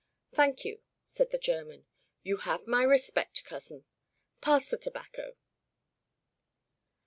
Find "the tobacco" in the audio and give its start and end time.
4.67-5.35